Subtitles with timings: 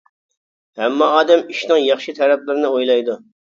[0.79, 3.21] ھەممە ئادەم ئىشنىڭ ياخشى تەرەپلىرىنى ئويلايدۇ.